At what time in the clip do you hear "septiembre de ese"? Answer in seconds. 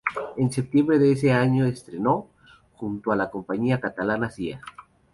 0.51-1.27